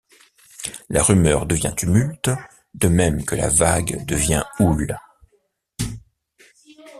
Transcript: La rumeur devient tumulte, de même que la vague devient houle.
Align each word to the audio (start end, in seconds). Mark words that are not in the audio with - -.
La 0.89 1.03
rumeur 1.03 1.45
devient 1.45 1.75
tumulte, 1.77 2.31
de 2.73 2.87
même 2.87 3.23
que 3.23 3.35
la 3.35 3.49
vague 3.49 4.03
devient 4.07 4.43
houle. 4.59 4.97